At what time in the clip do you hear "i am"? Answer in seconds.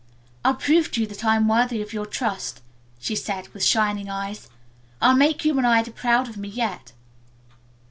1.23-1.47